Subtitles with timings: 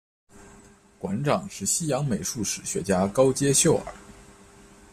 [0.97, 3.93] 馆长是西洋美术史学家高阶秀尔。